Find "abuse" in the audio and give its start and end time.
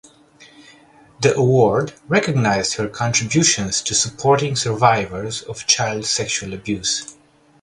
6.55-7.15